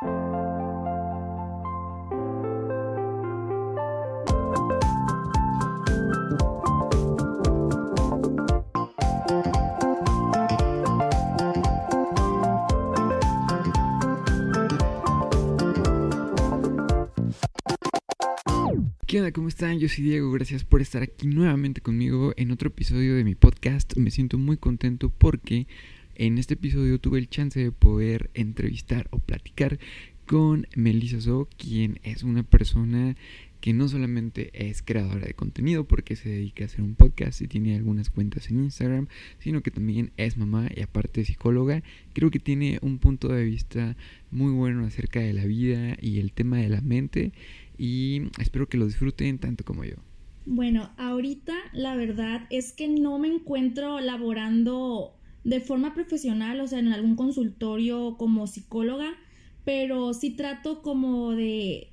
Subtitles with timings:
[0.00, 0.06] ¿Qué
[19.18, 19.32] onda?
[19.32, 19.80] ¿Cómo están?
[19.80, 23.96] Yo soy Diego, gracias por estar aquí nuevamente conmigo en otro episodio de mi podcast.
[23.96, 25.66] Me siento muy contento porque
[26.18, 29.78] en este episodio tuve el chance de poder entrevistar o platicar
[30.26, 33.16] con Melissa So, quien es una persona
[33.60, 37.48] que no solamente es creadora de contenido porque se dedica a hacer un podcast y
[37.48, 41.82] tiene algunas cuentas en Instagram, sino que también es mamá y aparte psicóloga.
[42.12, 43.96] Creo que tiene un punto de vista
[44.30, 47.32] muy bueno acerca de la vida y el tema de la mente
[47.78, 49.96] y espero que lo disfruten tanto como yo.
[50.46, 55.17] Bueno, ahorita la verdad es que no me encuentro laborando
[55.48, 59.14] de forma profesional, o sea, en algún consultorio como psicóloga,
[59.64, 61.88] pero sí trato como de,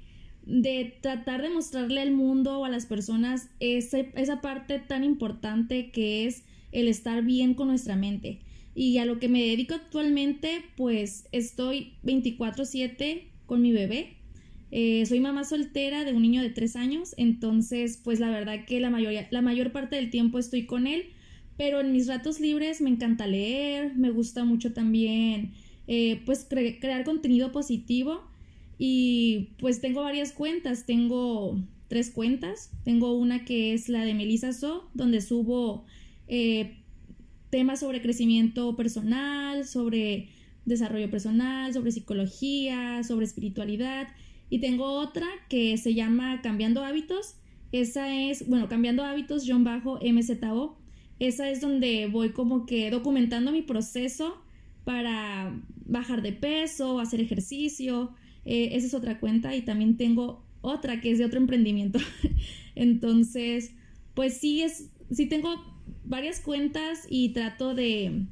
[0.46, 6.26] de tratar de mostrarle al mundo o a las personas esa parte tan importante que
[6.26, 8.42] es el estar bien con nuestra mente.
[8.76, 14.18] Y a lo que me dedico actualmente, pues estoy 24/7 con mi bebé
[14.78, 18.82] eh, soy mamá soltera de un niño de tres años, entonces pues la verdad que
[18.82, 21.06] la, mayoría, la mayor parte del tiempo estoy con él,
[21.58, 25.54] pero en mis ratos libres me encanta leer, me gusta mucho también
[25.88, 28.24] eh, pues crear contenido positivo
[28.78, 34.52] y pues tengo varias cuentas, tengo tres cuentas, tengo una que es la de Melissa
[34.52, 35.86] So, donde subo
[36.28, 36.78] eh,
[37.52, 40.30] temas sobre crecimiento personal, sobre
[40.66, 44.08] desarrollo personal, sobre psicología, sobre espiritualidad
[44.50, 47.36] y tengo otra que se llama Cambiando Hábitos.
[47.72, 50.78] Esa es, bueno, Cambiando Hábitos, John Bajo MZO.
[51.20, 54.42] Esa es donde voy como que documentando mi proceso
[54.84, 58.14] para bajar de peso, hacer ejercicio.
[58.46, 62.00] Eh, esa es otra cuenta y también tengo otra que es de otro emprendimiento.
[62.76, 63.74] Entonces,
[64.14, 65.56] pues sí es, sí tengo
[66.04, 68.26] varias cuentas y trato de,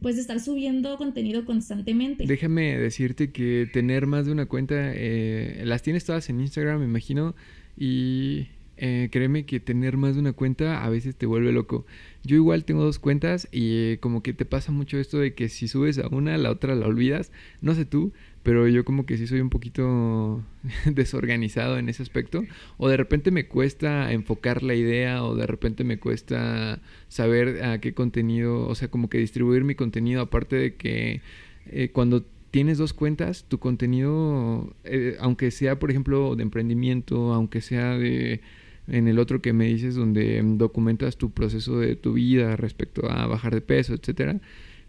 [0.00, 2.24] pues estar subiendo contenido constantemente.
[2.26, 6.86] Déjame decirte que tener más de una cuenta, eh, las tienes todas en Instagram, me
[6.86, 7.34] imagino,
[7.76, 8.48] y
[8.78, 11.86] eh, créeme que tener más de una cuenta a veces te vuelve loco.
[12.24, 15.48] Yo igual tengo dos cuentas y eh, como que te pasa mucho esto de que
[15.48, 17.32] si subes a una, la otra la olvidas.
[17.60, 20.42] No sé tú, pero yo como que sí soy un poquito
[20.86, 22.44] desorganizado en ese aspecto.
[22.76, 27.80] O de repente me cuesta enfocar la idea o de repente me cuesta saber a
[27.80, 31.22] qué contenido, o sea, como que distribuir mi contenido, aparte de que
[31.66, 37.60] eh, cuando tienes dos cuentas, tu contenido, eh, aunque sea, por ejemplo, de emprendimiento, aunque
[37.60, 38.40] sea de
[38.88, 43.26] en el otro que me dices donde documentas tu proceso de tu vida respecto a
[43.26, 44.40] bajar de peso, etcétera.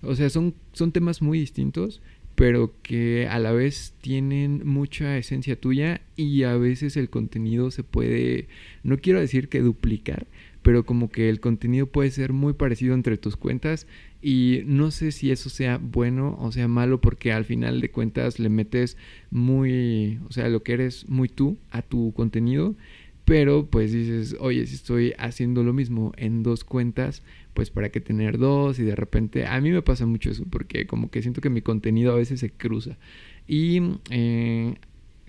[0.02, 2.02] O sea, son, son temas muy distintos
[2.38, 7.84] pero que a la vez tienen mucha esencia tuya y a veces el contenido se
[7.84, 8.47] puede,
[8.84, 10.28] no quiero decir que duplicar,
[10.62, 13.88] pero como que el contenido puede ser muy parecido entre tus cuentas
[14.22, 18.38] y no sé si eso sea bueno o sea malo porque al final de cuentas
[18.38, 18.97] le metes
[19.31, 22.75] muy, o sea, lo que eres muy tú a tu contenido,
[23.28, 27.24] pero pues dices, oye, si estoy haciendo lo mismo en dos cuentas,
[27.54, 30.88] pues para qué tener dos y de repente a mí me pasa mucho eso porque
[30.88, 32.98] como que siento que mi contenido a veces se cruza.
[33.46, 34.76] Y eh,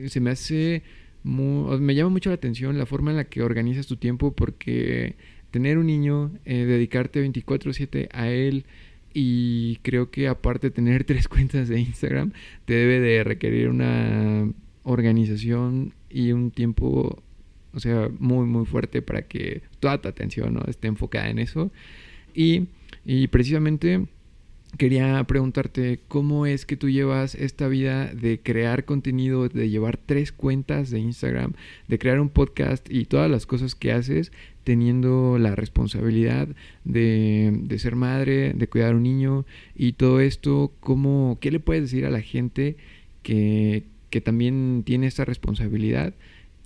[0.06, 0.84] se me hace
[1.24, 5.16] me llama mucho la atención la forma en la que organizas tu tiempo porque
[5.50, 8.64] tener un niño eh, dedicarte 24/7 a él
[9.12, 12.30] y creo que aparte de tener tres cuentas de Instagram
[12.64, 14.52] te debe de requerir una
[14.84, 17.24] organización y un tiempo
[17.74, 20.62] o sea muy muy fuerte para que toda tu atención ¿no?
[20.66, 21.70] esté enfocada en eso
[22.34, 24.06] y, precisamente
[24.76, 30.30] quería preguntarte cómo es que tú llevas esta vida de crear contenido, de llevar tres
[30.30, 31.54] cuentas de Instagram,
[31.88, 34.30] de crear un podcast y todas las cosas que haces
[34.62, 36.48] teniendo la responsabilidad
[36.84, 41.84] de, ser madre, de cuidar a un niño y todo esto, ¿cómo, ¿qué le puedes
[41.84, 42.76] decir a la gente
[43.22, 46.12] que, que también tiene esta responsabilidad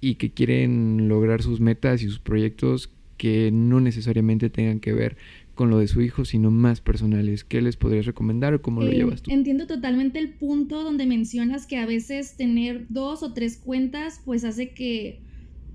[0.02, 5.16] y que quieren lograr sus metas y sus proyectos que no necesariamente tengan que ver
[5.54, 7.44] con lo de su hijo, sino más personales.
[7.44, 9.31] ¿Qué les podrías recomendar o cómo lo eh, llevas tú?
[9.31, 14.43] Entiendo totalmente el punto donde mencionas que a veces tener dos o tres cuentas pues
[14.43, 15.20] hace que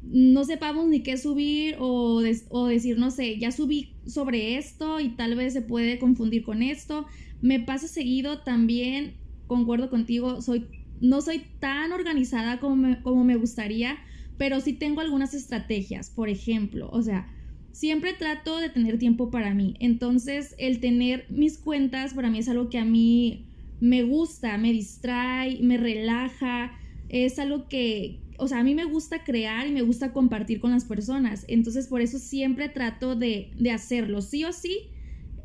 [0.03, 5.09] no sepamos ni qué subir o, o decir, no sé, ya subí sobre esto y
[5.09, 7.05] tal vez se puede confundir con esto.
[7.41, 9.13] Me pasa seguido también,
[9.47, 10.65] concuerdo contigo, soy,
[10.99, 13.97] no soy tan organizada como como me gustaría,
[14.37, 17.31] pero sí tengo algunas estrategias, por ejemplo, o sea,
[17.71, 19.75] siempre trato de tener tiempo para mí.
[19.79, 23.45] Entonces, el tener mis cuentas para mí es algo que a mí
[23.79, 26.71] me gusta, me distrae, me relaja,
[27.09, 30.71] es algo que, o sea, a mí me gusta crear y me gusta compartir con
[30.71, 34.89] las personas, entonces por eso siempre trato de, de hacerlo, sí o sí.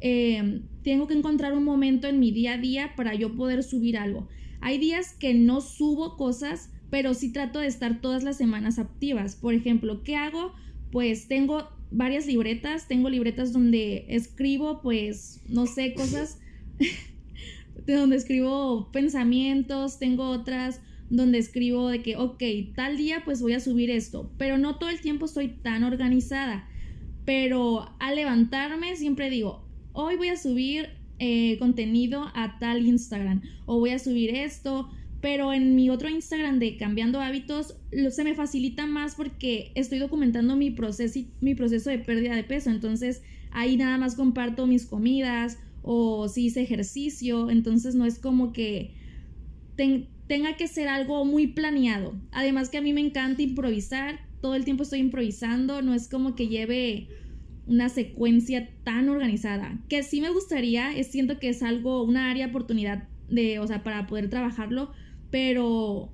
[0.00, 3.96] Eh, tengo que encontrar un momento en mi día a día para yo poder subir
[3.96, 4.26] algo.
[4.60, 9.34] Hay días que no subo cosas, pero sí trato de estar todas las semanas activas.
[9.34, 10.52] Por ejemplo, ¿qué hago?
[10.90, 16.38] Pues tengo varias libretas, tengo libretas donde escribo, pues, no sé, cosas,
[17.86, 22.42] de donde escribo pensamientos, tengo otras donde escribo de que, ok,
[22.76, 26.68] tal día pues voy a subir esto, pero no todo el tiempo soy tan organizada,
[27.24, 33.78] pero al levantarme siempre digo, hoy voy a subir eh, contenido a tal Instagram o
[33.78, 34.90] voy a subir esto,
[35.22, 37.76] pero en mi otro Instagram de cambiando hábitos
[38.10, 42.70] se me facilita más porque estoy documentando mi proceso, mi proceso de pérdida de peso,
[42.70, 43.22] entonces
[43.52, 48.94] ahí nada más comparto mis comidas o si hice ejercicio, entonces no es como que
[50.26, 52.14] tenga que ser algo muy planeado.
[52.32, 56.34] Además que a mí me encanta improvisar, todo el tiempo estoy improvisando, no es como
[56.34, 57.08] que lleve
[57.66, 59.78] una secuencia tan organizada.
[59.88, 63.82] Que sí me gustaría, siento que es algo, una área de oportunidad de, o sea,
[63.82, 64.92] para poder trabajarlo,
[65.32, 66.12] pero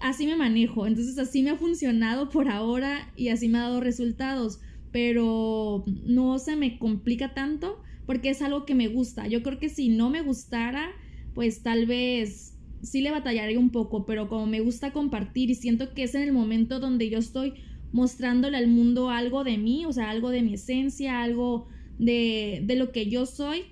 [0.00, 0.86] así me manejo.
[0.86, 4.60] Entonces así me ha funcionado por ahora y así me ha dado resultados,
[4.92, 9.26] pero no se me complica tanto porque es algo que me gusta.
[9.26, 10.90] Yo creo que si no me gustara,
[11.34, 15.92] pues tal vez sí le batallaría un poco, pero como me gusta compartir y siento
[15.92, 17.54] que es en el momento donde yo estoy
[17.92, 21.66] mostrándole al mundo algo de mí, o sea, algo de mi esencia, algo
[21.98, 23.64] de, de lo que yo soy.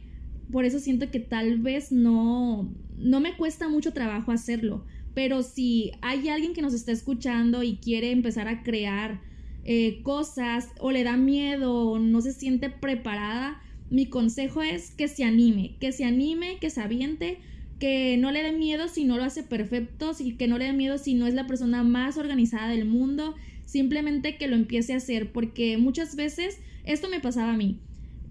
[0.50, 4.85] Por eso siento que tal vez no, no me cuesta mucho trabajo hacerlo.
[5.15, 9.21] Pero si hay alguien que nos está escuchando y quiere empezar a crear
[9.65, 13.61] eh, cosas o le da miedo o no se siente preparada,
[13.91, 17.39] mi consejo es que se anime, que se anime, que se aviente,
[17.79, 20.73] que no le dé miedo si no lo hace perfecto, y que no le dé
[20.73, 23.35] miedo si no es la persona más organizada del mundo,
[23.67, 27.81] simplemente que lo empiece a hacer, porque muchas veces esto me pasaba a mí.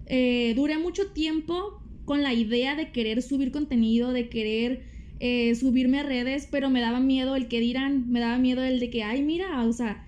[0.08, 1.81] Eh, duré mucho tiempo
[2.12, 4.84] con la idea de querer subir contenido, de querer
[5.22, 8.82] eh, subirme a redes, pero me daba miedo el que dirán, me daba miedo el
[8.82, 10.06] de que, ay, mira, o sea,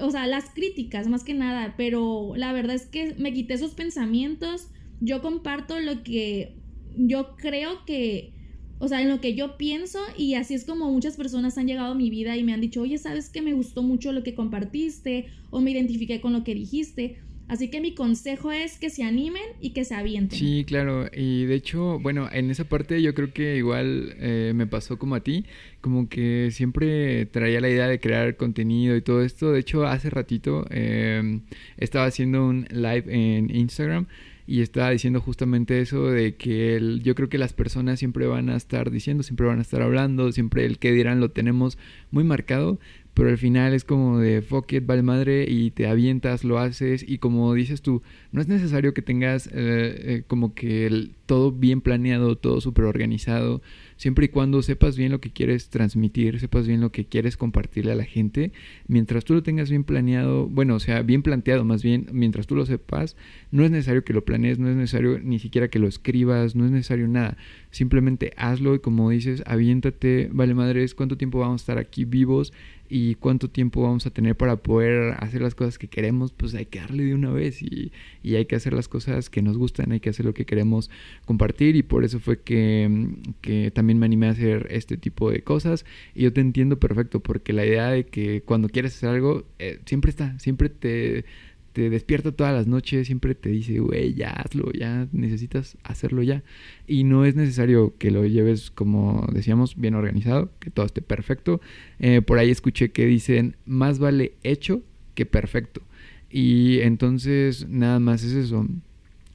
[0.00, 3.72] o sea, las críticas más que nada, pero la verdad es que me quité esos
[3.72, 4.68] pensamientos,
[5.00, 6.56] yo comparto lo que
[6.96, 8.32] yo creo que
[8.78, 11.92] o sea, en lo que yo pienso y así es como muchas personas han llegado
[11.92, 14.34] a mi vida y me han dicho, oye, ¿sabes que me gustó mucho lo que
[14.34, 17.18] compartiste o me identifiqué con lo que dijiste?
[17.48, 20.38] Así que mi consejo es que se animen y que se avienten.
[20.38, 21.08] Sí, claro.
[21.12, 25.14] Y de hecho, bueno, en esa parte yo creo que igual eh, me pasó como
[25.14, 25.44] a ti,
[25.80, 29.52] como que siempre traía la idea de crear contenido y todo esto.
[29.52, 31.42] De hecho, hace ratito em,
[31.76, 34.06] estaba haciendo un live en Instagram
[34.46, 38.56] y estaba diciendo justamente eso de que yo creo que las personas siempre van a
[38.56, 41.78] estar diciendo, siempre van a estar hablando, siempre el que dirán lo tenemos
[42.10, 42.78] muy marcado,
[43.14, 47.04] pero al final es como de fuck it, vale madre y te avientas, lo haces
[47.06, 51.80] y como dices tú, no es necesario que tengas eh, eh, como que todo bien
[51.80, 53.62] planeado, todo súper organizado,
[53.96, 57.92] siempre y cuando sepas bien lo que quieres transmitir, sepas bien lo que quieres compartirle
[57.92, 58.52] a la gente,
[58.86, 62.56] mientras tú lo tengas bien planeado, bueno, o sea, bien planteado más bien, mientras tú
[62.56, 63.16] lo sepas,
[63.50, 66.64] no es necesario que lo planees, no es necesario ni siquiera que lo escribas, no
[66.64, 67.36] es necesario nada,
[67.70, 72.52] simplemente hazlo y como dices, aviéntate, vale madres, cuánto tiempo vamos a estar aquí vivos
[72.94, 76.66] y cuánto tiempo vamos a tener para poder hacer las cosas que queremos, pues hay
[76.66, 77.90] que darle de una vez y,
[78.22, 80.90] y hay que hacer las cosas que nos gustan, hay que hacer lo que queremos
[81.24, 83.08] compartir y por eso fue que,
[83.40, 85.86] que también me animé a hacer este tipo de cosas.
[86.14, 89.80] Y yo te entiendo perfecto porque la idea de que cuando quieres hacer algo eh,
[89.86, 91.24] siempre está, siempre te,
[91.72, 96.42] te despierta todas las noches, siempre te dice, güey, ya hazlo, ya necesitas hacerlo ya.
[96.86, 101.60] Y no es necesario que lo lleves, como decíamos, bien organizado, que todo esté perfecto.
[101.98, 104.82] Eh, por ahí escuché que dicen, más vale hecho
[105.14, 105.82] que perfecto.
[106.30, 108.66] Y entonces nada más es eso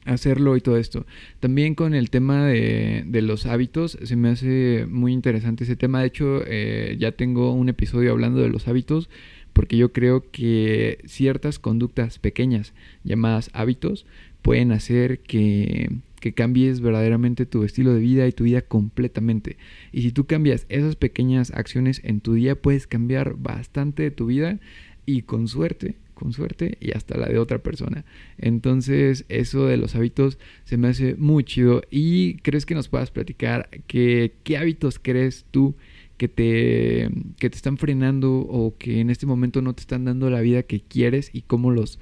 [0.08, 1.06] hacerlo y todo esto.
[1.40, 6.02] También con el tema de, los hábitos, se me hace muy interesante ese tema.
[6.02, 9.10] De hecho, eh, ya tengo un episodio hablando de los hábitos,
[9.58, 14.06] porque yo creo que ciertas conductas pequeñas llamadas hábitos
[14.44, 19.58] pueden hacer que, que cambies verdaderamente tu estilo de vida y tu vida completamente.
[19.92, 24.28] Y si tú cambias esas pequeñas acciones en tu día, puedes cambiar bastante de tu
[24.28, 24.60] vida
[25.08, 28.04] y con suerte con suerte y hasta la de otra persona.
[28.40, 33.12] Entonces eso de los hábitos se me hace muy chido y crees que nos puedas
[33.12, 35.76] platicar que, qué hábitos crees tú
[36.18, 40.30] que te, que te están frenando o que en este momento no te están dando
[40.30, 42.00] la vida que quieres y cómo los,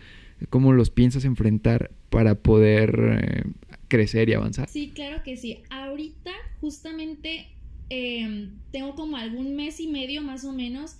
[0.50, 3.44] cómo los piensas enfrentar para poder eh,
[3.88, 4.70] crecer y avanzar.
[4.70, 5.60] Sí, claro que sí.
[5.70, 6.32] Ahorita
[6.62, 7.48] justamente
[7.90, 10.98] em, tengo como algún mes y medio más o menos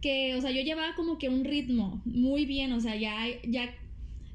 [0.00, 3.74] que, o sea, yo llevaba como que un ritmo muy bien, o sea, ya, ya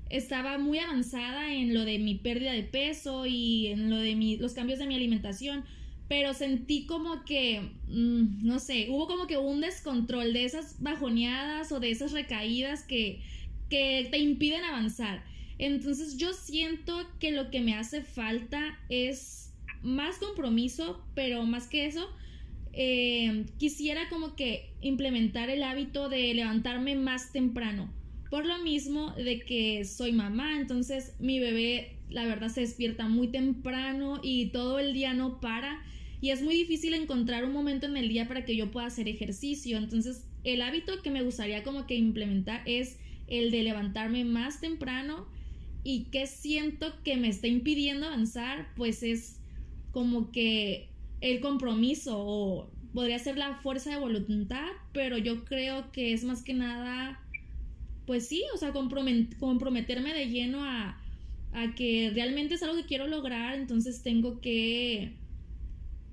[0.10, 4.38] estaba muy avanzada en lo de mi pérdida de peso y en lo de mi,
[4.38, 5.64] los cambios de mi alimentación,
[6.14, 11.72] pero sentí como que, mm, no sé, hubo como que un descontrol de esas bajoneadas
[11.72, 13.24] o de esas recaídas que,
[13.68, 15.24] que te impiden avanzar.
[15.58, 21.88] Entonces yo siento que lo que me hace falta es más compromiso, pero más que
[21.88, 22.08] eso,
[22.74, 27.92] eh, quisiera como que implementar el hábito de levantarme más temprano.
[28.30, 33.30] Por lo mismo de que soy mamá, entonces mi bebé la verdad se despierta muy
[33.30, 35.84] temprano y todo el día no para
[36.24, 39.10] y es muy difícil encontrar un momento en el día para que yo pueda hacer
[39.10, 39.78] ejercicio.
[39.78, 45.28] Entonces el hábito que me gustaría como que implementar es el de levantarme más temprano
[45.84, 49.42] y que siento que me está impidiendo avanzar, pues es
[49.92, 50.88] como que
[51.20, 56.42] el compromiso o podría ser la fuerza de voluntad, pero yo creo que es más
[56.42, 57.22] que nada,
[58.06, 61.02] pues sí, o sea, comprometerme de lleno a,
[61.52, 65.22] a que realmente es algo que quiero lograr, entonces tengo que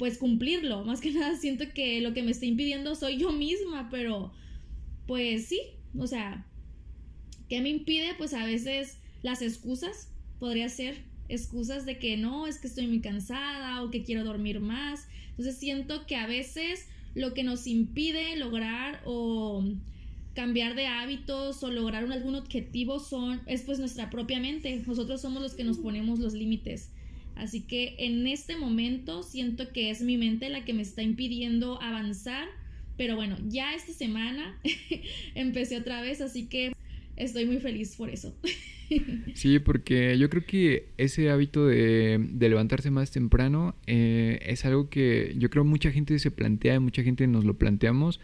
[0.01, 0.83] pues cumplirlo.
[0.87, 4.33] Más que nada siento que lo que me está impidiendo soy yo misma, pero
[5.07, 5.61] pues sí,
[5.97, 6.47] o sea,
[7.49, 8.15] ¿qué me impide?
[8.17, 13.01] Pues a veces las excusas, podría ser excusas de que no, es que estoy muy
[13.01, 15.07] cansada o que quiero dormir más.
[15.31, 19.63] Entonces siento que a veces lo que nos impide lograr o
[20.35, 24.83] cambiar de hábitos o lograr un, algún objetivo son es pues nuestra propia mente.
[24.87, 26.91] Nosotros somos los que nos ponemos los límites.
[27.37, 31.81] Así que en este momento siento que es mi mente la que me está impidiendo
[31.83, 32.49] avanzar.
[32.97, 34.59] Pero bueno, ya esta semana
[35.35, 36.73] empecé otra vez, así que
[37.17, 38.35] estoy muy feliz por eso.
[39.35, 45.33] Sí, porque yo creo que ese hábito de, levantarse más temprano eh, es algo que
[45.39, 48.19] yo creo mucha gente se plantea, mucha gente nos lo planteamos.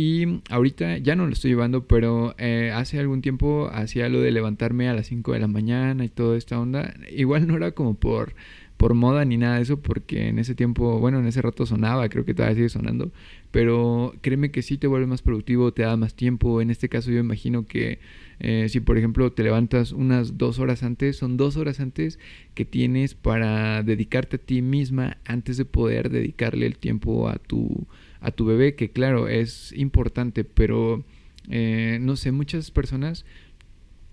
[0.00, 4.30] Y ahorita ya no lo estoy llevando, pero eh, hace algún tiempo hacía lo de
[4.30, 6.94] levantarme a las 5 de la mañana y toda esta onda.
[7.10, 8.36] Igual no era como por
[8.76, 12.08] por moda ni nada de eso, porque en ese tiempo, bueno, en ese rato sonaba,
[12.08, 13.10] creo que todavía sigue sonando,
[13.50, 16.62] pero créeme que sí te vuelve más productivo, te da más tiempo.
[16.62, 17.98] En este caso yo imagino que
[18.40, 22.18] eh, si por ejemplo te levantas unas dos horas antes, son dos horas antes
[22.54, 27.86] que tienes para dedicarte a ti misma antes de poder dedicarle el tiempo a tu,
[28.20, 31.04] a tu bebé, que claro, es importante, pero
[31.48, 33.24] eh, no sé, muchas personas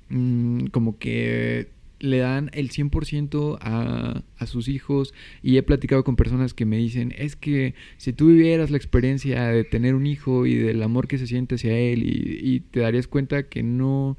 [0.10, 6.15] mm, como que le dan el 100% a, a sus hijos y he platicado con
[6.15, 10.45] personas que me dicen, es que si tú vivieras la experiencia de tener un hijo
[10.45, 14.17] y del amor que se siente hacia él y, te darías cuenta que no,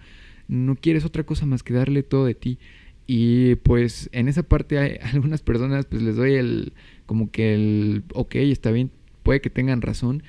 [0.49, 2.59] no quieres otra cosa más que darle todo de ti.
[3.06, 6.73] Y pues en esa parte hay algunas personas pues les doy el
[7.06, 8.90] como que el ok, está bien,
[9.23, 10.23] puede que tengan razón,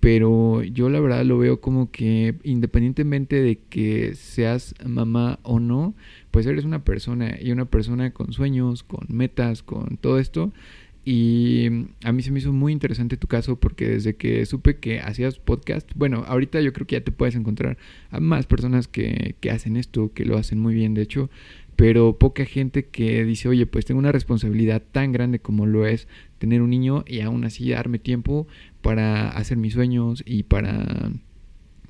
[0.00, 5.94] pero yo la verdad lo veo como que independientemente de que seas mamá o no,
[6.34, 10.52] pues eres una persona y una persona con sueños, con metas, con todo esto.
[11.04, 11.68] Y
[12.02, 15.38] a mí se me hizo muy interesante tu caso porque desde que supe que hacías
[15.38, 17.78] podcast, bueno, ahorita yo creo que ya te puedes encontrar
[18.10, 21.30] a más personas que, que hacen esto, que lo hacen muy bien, de hecho,
[21.76, 26.08] pero poca gente que dice, oye, pues tengo una responsabilidad tan grande como lo es
[26.38, 28.48] tener un niño y aún así darme tiempo
[28.82, 31.12] para hacer mis sueños y para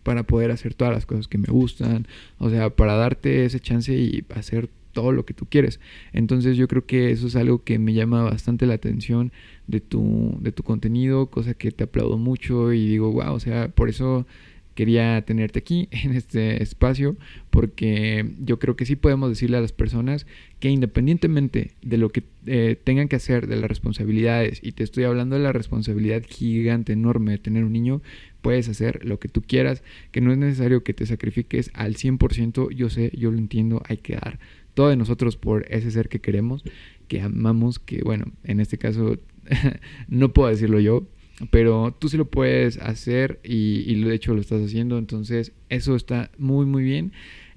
[0.04, 2.06] para poder hacer todas las cosas que me gustan,
[2.38, 5.80] o sea, para darte ese chance y hacer todo lo que tú quieres.
[6.12, 9.32] Entonces yo creo que eso es algo que me llama bastante la atención
[9.66, 13.68] de tu, de tu contenido, cosa que te aplaudo mucho y digo, wow, o sea,
[13.68, 14.26] por eso
[14.74, 17.16] quería tenerte aquí en este espacio
[17.50, 20.26] porque yo creo que sí podemos decirle a las personas
[20.60, 25.04] que independientemente de lo que eh, tengan que hacer, de las responsabilidades, y te estoy
[25.04, 28.02] hablando de la responsabilidad gigante, enorme de tener un niño,
[28.44, 29.82] puedes hacer lo que tú quieras,
[30.12, 33.96] que no es necesario que te sacrifiques al 100%, yo sé, yo lo entiendo, hay
[33.96, 34.38] que dar
[34.74, 36.62] todo de nosotros por ese ser que queremos,
[37.08, 39.18] que amamos, que bueno, en este caso
[40.08, 41.06] no puedo decirlo yo,
[41.50, 46.30] pero tú sí lo puedes hacer y, de hecho lo estás haciendo, entonces eso está
[46.36, 47.12] muy muy bien.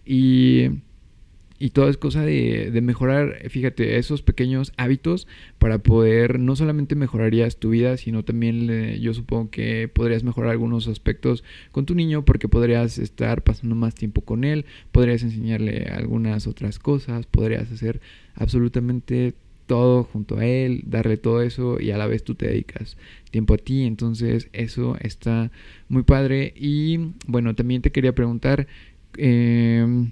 [0.06, 0.70] Y,
[1.60, 6.96] y todo es cosa de, de, mejorar, fíjate, esos pequeños hábitos para poder, no solamente
[6.96, 12.26] mejorarías tu vida, sino también yo supongo que podrías mejorar algunos aspectos con tu niño
[12.26, 18.02] porque podrías estar pasando más tiempo con él, podrías enseñarle algunas otras cosas, podrías hacer
[18.36, 19.34] absolutamente
[19.68, 22.98] todo junto a él, darle todo eso y a la vez tú te dedicas
[23.30, 25.52] tiempo a ti, entonces eso está
[25.90, 26.54] muy padre.
[26.56, 28.68] Y bueno, también te quería preguntar,
[29.18, 30.12] em,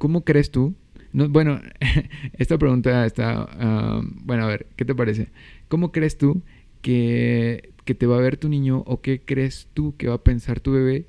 [0.00, 0.74] ¿cómo crees tú
[1.12, 1.60] No, bueno,
[2.32, 3.46] esta pregunta está...
[3.52, 5.28] ah, bueno, a ver, ¿qué te parece?
[5.68, 6.42] ¿Cómo crees tú
[6.82, 10.24] que, que te va a ver tu niño o qué crees tú que va a
[10.24, 11.06] pensar tu bebé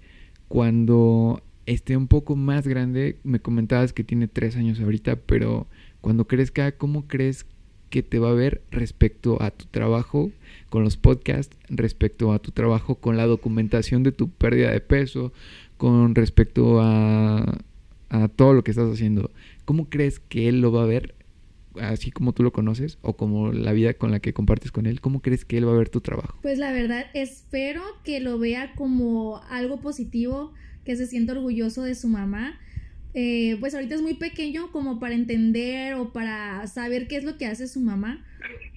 [0.50, 3.18] cuando esté un poco más grande?
[3.24, 5.68] Me comentabas que tiene tres años ahorita, pero
[6.02, 7.46] cuando crezca, ¿cómo crees
[7.90, 10.32] que te va a ver respecto a tu trabajo
[10.70, 15.32] con los podcasts, respecto a tu trabajo con la documentación de tu pérdida de peso,
[15.78, 17.60] con respecto a,
[18.12, 19.32] a todo lo que estás haciendo?
[19.66, 21.16] ¿Cómo crees que él lo va a ver
[21.80, 25.00] así como tú lo conoces o como la vida con la que compartes con él,
[25.00, 26.38] ¿cómo crees que él va a ver tu trabajo?
[26.42, 30.54] Pues la verdad, espero que lo vea como algo positivo,
[30.84, 32.60] que se sienta orgulloso de su mamá.
[33.14, 37.38] Eh, pues ahorita es muy pequeño como para entender o para saber qué es lo
[37.38, 38.26] que hace su mamá,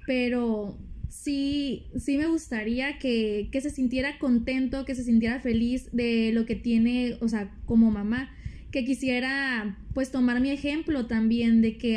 [0.07, 0.77] pero
[1.09, 6.47] sí, sí me gustaría que, que se sintiera contento, que se sintiera feliz de lo
[6.47, 8.29] que tiene, o sea, como mamá,
[8.75, 11.97] que quisiera pues tomar mi ejemplo también de que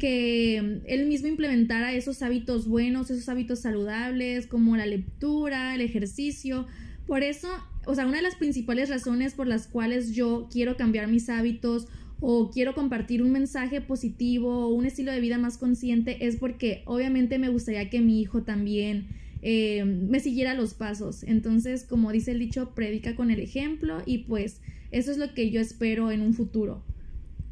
[0.00, 6.66] que él mismo implementara esos hábitos buenos, esos hábitos saludables, como la lectura, el ejercicio.
[7.06, 7.48] Por eso,
[7.86, 11.86] o sea, una de las principales razones por las cuales yo quiero cambiar mis hábitos
[12.18, 16.82] o quiero compartir un mensaje positivo o un estilo de vida más consciente es porque
[16.86, 19.06] obviamente me gustaría que mi hijo también
[19.42, 21.22] eh, me siguiera los pasos.
[21.22, 24.60] Entonces, como dice el dicho, predica con el ejemplo y pues
[24.90, 26.82] eso es lo que yo espero en un futuro.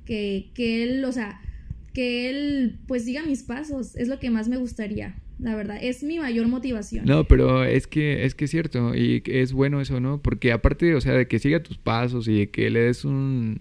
[0.05, 1.41] Que, que él, o sea,
[1.93, 5.17] que él pues siga mis pasos, es lo que más me gustaría.
[5.39, 7.05] La verdad, es mi mayor motivación.
[7.05, 10.23] No, pero es que es que es cierto y es bueno eso, ¿no?
[10.23, 13.61] Porque aparte, o sea, de que siga tus pasos y de que le des un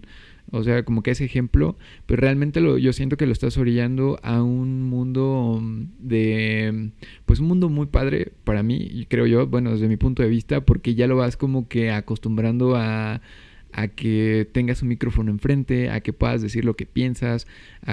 [0.52, 4.20] o sea, como que ese ejemplo, pero realmente lo, yo siento que lo estás orillando
[4.22, 5.62] a un mundo
[5.98, 6.90] de,
[7.24, 10.60] pues un mundo muy padre para mí, creo yo, bueno, desde mi punto de vista,
[10.60, 13.22] porque ya lo vas como que acostumbrando a,
[13.72, 17.46] a que tengas un micrófono enfrente, a que puedas decir lo que piensas.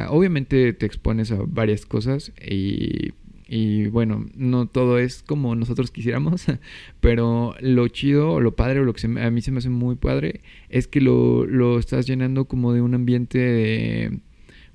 [0.10, 3.14] obviamente te expones a varias cosas y,
[3.48, 6.46] y, bueno, no todo es como nosotros quisiéramos,
[7.00, 9.96] pero lo chido o lo padre o lo que a mí se me hace muy
[9.96, 14.20] padre es que lo, lo estás llenando como de un ambiente de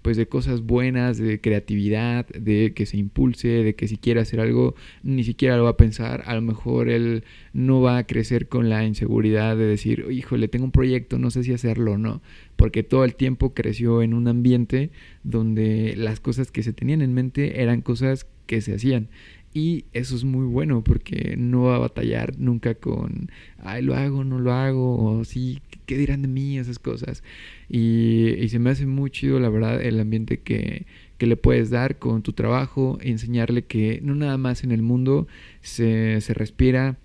[0.04, 4.38] pues de cosas buenas, de creatividad, de que se impulse, de que si quiere hacer
[4.38, 8.48] algo ni siquiera lo va a pensar, a lo mejor él no va a crecer
[8.48, 12.20] con la inseguridad de decir, híjole, tengo un proyecto, no sé si hacerlo o no,
[12.56, 14.90] porque todo el tiempo creció en un ambiente
[15.22, 19.08] donde las cosas que se tenían en mente eran cosas que se hacían.
[19.54, 24.24] Y eso es muy bueno porque no va a batallar nunca con, ay, lo hago,
[24.24, 26.58] no lo hago, o sí, ¿qué dirán de mí?
[26.58, 27.22] Esas cosas.
[27.68, 30.86] Y, se me hace muy chido, la verdad, el ambiente que,
[31.18, 35.28] que le puedes dar con tu trabajo, enseñarle que no nada más en el mundo
[35.60, 36.98] se, se respira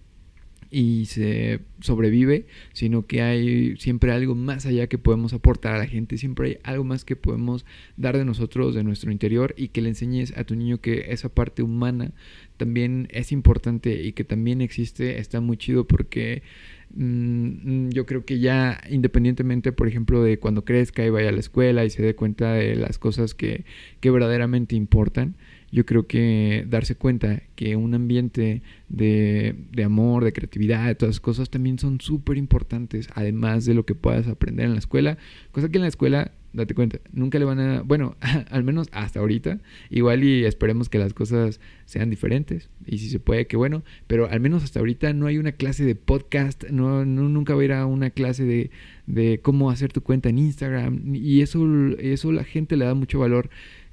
[0.72, 5.88] y se sobrevive, sino que hay siempre algo más allá que podemos aportar a la
[5.88, 7.66] gente, siempre hay algo más que podemos
[7.98, 11.30] dar de nosotros, de nuestro interior y que le enseñes a tu niño que esa
[11.30, 12.12] parte humana
[12.58, 16.44] también es importante y que también existe, está muy chido porque
[16.92, 21.40] Mm, yo creo que ya independientemente, por ejemplo, de cuando crezca y vaya a la
[21.40, 23.66] escuela y se dé cuenta de las cosas que,
[24.00, 25.36] que verdaderamente importan,
[25.72, 31.20] yo creo que darse cuenta que un ambiente de, de amor, de creatividad, de todas
[31.20, 35.18] cosas también son súper importantes, además de lo que puedas aprender en la escuela,
[35.52, 38.16] cosa que en la escuela date cuenta, nunca le van a, bueno,
[38.50, 43.20] al menos hasta ahorita, igual y esperemos que las cosas sean diferentes y si se
[43.20, 47.06] puede, que bueno, pero al menos hasta ahorita no hay una clase de podcast, no,
[47.06, 48.72] nunca va a ir a una clase de,
[49.06, 51.68] de cómo hacer tu cuenta en Instagram y eso,
[52.00, 53.50] eso la gente le da mucho valor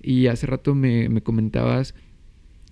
[0.07, 1.95] y hace rato me, me comentabas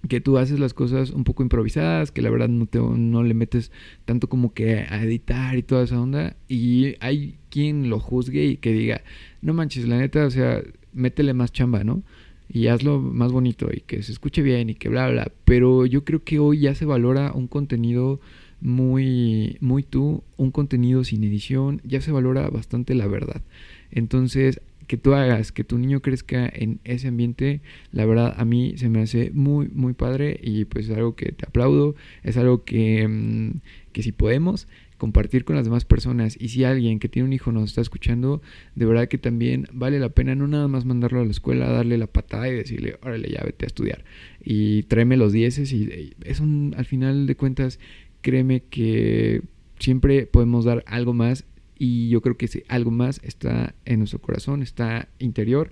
[0.09, 3.35] que tú haces las cosas un poco improvisadas, que la verdad no, te, no le
[3.35, 3.73] metes
[4.05, 6.37] tanto como que a editar y toda esa onda.
[6.49, 9.03] Y hay quien lo juzgue y que diga,
[9.43, 12.03] no manches, la neta, o sea, métele más chamba, ¿no?
[12.49, 15.33] Y hazlo más bonito y que se escuche bien y que bla, bla.
[15.45, 18.21] Pero yo creo que hoy ya se valora un contenido
[18.61, 23.43] muy, muy tú, un contenido sin edición, ya se valora bastante la verdad.
[23.91, 27.61] Entonces, que tú hagas, que tu niño crezca en ese ambiente,
[27.93, 31.33] la verdad a mí se me hace muy, muy padre y pues es algo que
[31.33, 33.61] te aplaudo, es algo que, mm,
[33.93, 34.69] que si podemos
[34.99, 38.41] compartir con las demás personas y si alguien que tiene un hijo nos está escuchando,
[38.75, 41.99] de verdad que también vale la pena no nada más mandarlo a la escuela, darle
[41.99, 44.05] la patada y decirle, órale, ya vete a estudiar
[44.43, 46.45] y tráeme los dieces y eso
[46.77, 47.81] al final de cuentas,
[48.23, 49.43] créeme que
[49.79, 51.45] siempre podemos dar algo más
[51.85, 55.71] y yo creo que ese algo más está en nuestro corazón, está interior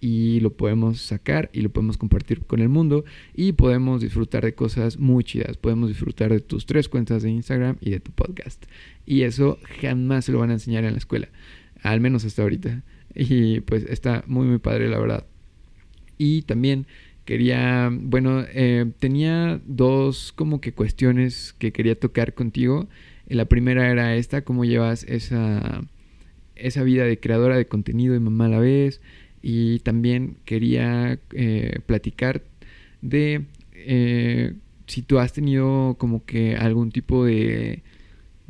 [0.00, 4.54] y lo podemos sacar y lo podemos compartir con el mundo y podemos disfrutar de
[4.54, 5.56] cosas muy chidas.
[5.56, 8.66] Podemos disfrutar de tus tres cuentas de Instagram y de tu podcast.
[9.04, 11.28] Y eso jamás se lo van a enseñar en la escuela,
[11.82, 12.84] al menos hasta ahorita.
[13.16, 15.26] Y pues está muy, muy padre, la verdad.
[16.18, 16.86] Y también
[17.24, 22.88] quería, bueno, eh, tenía dos como que cuestiones que quería tocar contigo.
[23.28, 25.82] La primera era esta, cómo llevas esa,
[26.56, 29.00] esa vida de creadora de contenido y mamá a la vez.
[29.42, 32.42] Y también quería eh, platicar
[33.02, 34.54] de eh,
[34.86, 37.82] si tú has tenido como que algún tipo de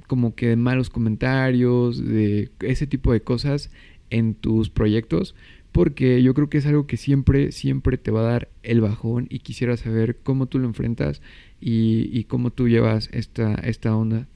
[0.07, 3.71] como que de malos comentarios, de ese tipo de cosas
[4.11, 5.35] en tus proyectos,
[5.73, 9.27] porque yo creo que es algo que siempre, siempre te va a dar el bajón
[9.29, 11.21] y quisiera saber cómo tú lo enfrentas
[11.61, 14.27] y, cómo tú llevas esta, esta onda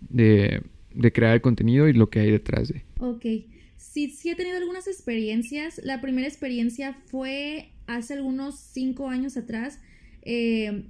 [0.00, 0.62] de,
[0.94, 2.82] de crear el contenido y lo que hay detrás de.
[2.98, 3.24] Ok,
[3.76, 5.80] sí, he tenido algunas experiencias.
[5.84, 9.80] La primera experiencia fue hace algunos cinco años atrás.
[10.22, 10.84] Eh,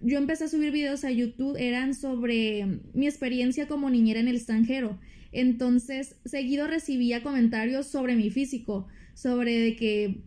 [0.00, 4.36] yo empecé a subir videos a YouTube, eran sobre mi experiencia como niñera en el
[4.36, 4.98] extranjero.
[5.30, 10.22] Entonces, seguido recibía comentarios sobre mi físico, sobre de que,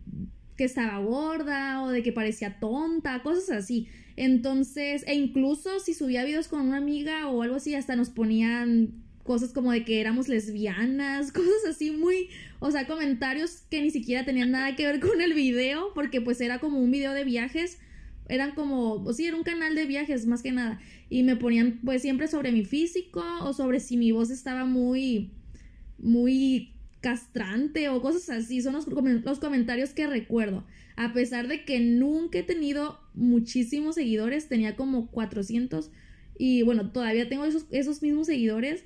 [0.56, 3.88] que estaba gorda o de que parecía tonta, cosas así.
[4.16, 9.04] Entonces, e incluso si subía videos con una amiga o algo así, hasta nos ponían
[9.22, 14.24] cosas como de que éramos lesbianas, cosas así muy, o sea, comentarios que ni siquiera
[14.24, 17.78] tenían nada que ver con el video, porque pues era como un video de viajes
[18.28, 20.80] eran como, o sí, era un canal de viajes más que nada.
[21.08, 25.30] Y me ponían pues siempre sobre mi físico o sobre si mi voz estaba muy,
[25.98, 28.62] muy castrante o cosas así.
[28.62, 30.64] Son los, los comentarios que recuerdo.
[30.96, 35.90] A pesar de que nunca he tenido muchísimos seguidores, tenía como 400
[36.38, 38.84] y bueno, todavía tengo esos, esos mismos seguidores.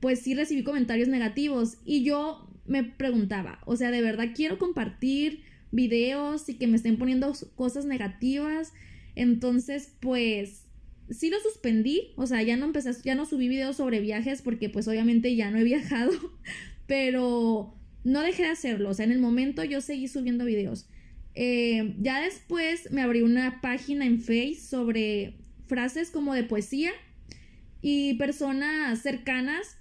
[0.00, 5.42] pues sí recibí comentarios negativos y yo me preguntaba, o sea, de verdad quiero compartir
[5.70, 8.72] videos y que me estén poniendo cosas negativas.
[9.16, 10.63] Entonces, pues
[11.10, 14.68] sí lo suspendí, o sea, ya no empecé, ya no subí videos sobre viajes porque
[14.68, 16.12] pues obviamente ya no he viajado,
[16.86, 20.88] pero no dejé de hacerlo, o sea, en el momento yo seguí subiendo videos.
[21.34, 25.34] Eh, ya después me abrí una página en Face sobre
[25.66, 26.92] frases como de poesía
[27.82, 29.78] y personas cercanas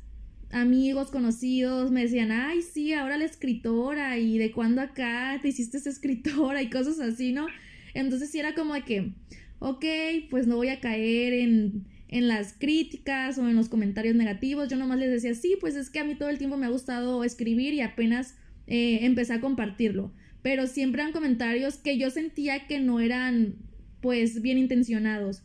[0.53, 5.77] amigos, conocidos, me decían, ay, sí, ahora la escritora y de cuándo acá te hiciste
[5.77, 7.47] escritora y cosas así, ¿no?
[7.93, 9.13] Entonces sí era como de que,
[9.63, 9.85] ok,
[10.29, 14.67] pues no voy a caer en, en las críticas o en los comentarios negativos.
[14.67, 16.69] Yo nomás les decía, sí, pues es que a mí todo el tiempo me ha
[16.69, 18.35] gustado escribir y apenas
[18.67, 20.13] eh, empecé a compartirlo.
[20.41, 23.55] Pero siempre eran comentarios que yo sentía que no eran,
[24.01, 25.43] pues, bien intencionados.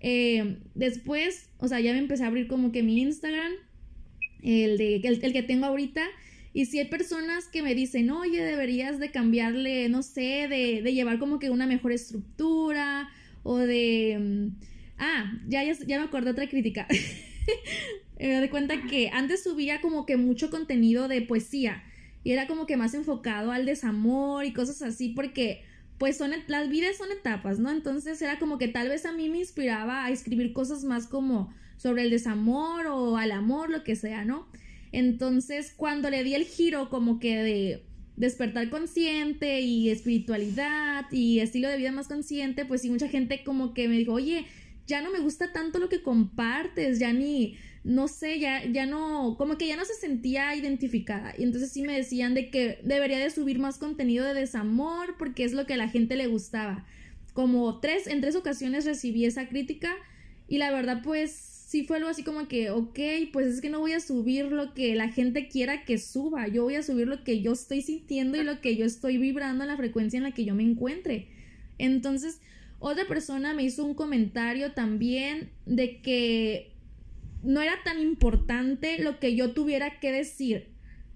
[0.00, 3.52] Eh, después, o sea, ya me empecé a abrir como que mi Instagram
[4.42, 6.02] el, de, el, que tengo ahorita.
[6.52, 10.92] Y si hay personas que me dicen, oye, deberías de cambiarle, no sé, de, de
[10.92, 13.08] llevar como que una mejor estructura
[13.42, 14.18] o de...
[14.20, 14.64] Mm,
[14.98, 16.86] ah, ya, ya, me acordé otra crítica.
[18.18, 21.82] me doy cuenta que antes subía como que mucho contenido de poesía
[22.22, 25.62] y era como que más enfocado al desamor y cosas así porque
[25.98, 27.70] pues son las vidas son etapas, ¿no?
[27.70, 31.52] Entonces era como que tal vez a mí me inspiraba a escribir cosas más como
[31.76, 34.46] sobre el desamor o al amor, lo que sea, ¿no?
[34.92, 37.84] Entonces, cuando le di el giro como que de
[38.16, 43.72] despertar consciente y espiritualidad y estilo de vida más consciente, pues sí, mucha gente como
[43.74, 44.46] que me dijo, oye,
[44.86, 49.36] ya no me gusta tanto lo que compartes, ya ni, no sé, ya, ya no,
[49.38, 51.34] como que ya no se sentía identificada.
[51.38, 55.44] Y entonces sí me decían de que debería de subir más contenido de desamor porque
[55.44, 56.84] es lo que a la gente le gustaba.
[57.32, 59.94] Como tres, en tres ocasiones recibí esa crítica
[60.48, 62.98] y la verdad pues sí fue algo así como que, ok,
[63.32, 66.64] pues es que no voy a subir lo que la gente quiera que suba, yo
[66.64, 69.68] voy a subir lo que yo estoy sintiendo y lo que yo estoy vibrando en
[69.68, 71.28] la frecuencia en la que yo me encuentre.
[71.78, 72.40] Entonces,
[72.80, 76.72] otra persona me hizo un comentario también de que
[77.44, 80.70] no era tan importante lo que yo tuviera que decir,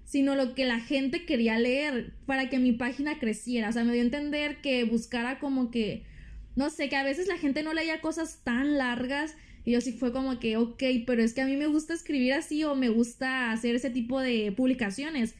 [0.04, 3.70] sino lo que la gente quería leer para que mi página creciera.
[3.70, 6.04] O sea, me dio a entender que buscara como que,
[6.54, 9.34] no sé, que a veces la gente no leía cosas tan largas
[9.64, 12.34] y yo sí fue como que, ok, pero es que a mí me gusta escribir
[12.34, 15.34] así o me gusta hacer ese tipo de publicaciones.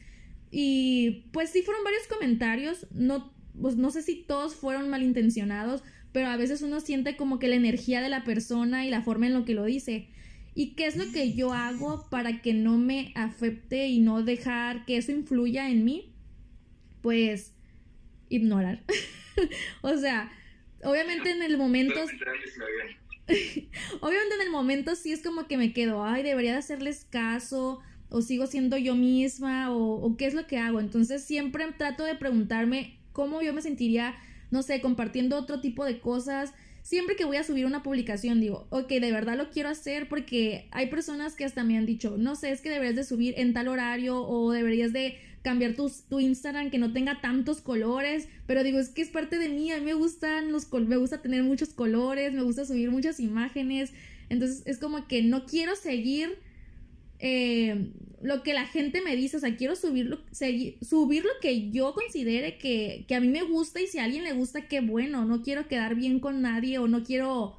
[0.49, 6.29] Y pues sí fueron varios comentarios, no, pues no sé si todos fueron malintencionados, pero
[6.29, 9.33] a veces uno siente como que la energía de la persona y la forma en
[9.33, 10.07] lo que lo dice.
[10.55, 14.85] ¿Y qué es lo que yo hago para que no me afecte y no dejar
[14.85, 16.15] que eso influya en mí?
[17.01, 17.53] Pues
[18.29, 18.81] ignorar.
[19.81, 20.31] o sea,
[20.83, 21.99] obviamente en el momento...
[24.01, 27.79] Obviamente en el momento sí es como que me quedo, ay, debería de hacerles caso,
[28.09, 30.79] o sigo siendo yo misma, o, qué es lo que hago.
[30.79, 34.15] Entonces siempre trato de preguntarme cómo yo me sentiría,
[34.51, 38.67] no sé, compartiendo otro tipo de cosas, siempre que voy a subir una publicación digo,
[38.69, 42.35] ok, de verdad lo quiero hacer porque hay personas que hasta me han dicho, no
[42.35, 46.19] sé, es que deberías de subir en tal horario o deberías de cambiar tu, tu
[46.19, 49.77] Instagram que no tenga tantos colores, pero digo, es que es parte de mí, a
[49.77, 53.93] mí me gustan los me gusta tener muchos colores, me gusta subir muchas imágenes,
[54.29, 56.39] entonces es como que no quiero seguir
[57.19, 57.91] eh,
[58.23, 60.17] lo que la gente me dice, o sea, quiero subirlo,
[60.81, 64.23] subir lo que yo considere que, que a mí me gusta y si a alguien
[64.23, 67.57] le gusta, qué bueno, no quiero quedar bien con nadie o no quiero